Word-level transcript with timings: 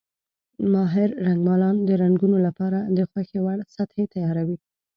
ماهر 0.73 1.09
رنګمالان 1.27 1.75
د 1.87 1.89
رنګونو 2.01 2.37
لپاره 2.45 2.79
د 2.97 2.99
خوښې 3.11 3.39
وړ 3.41 3.57
سطحې 3.75 4.05
تیاروي. 4.13 4.57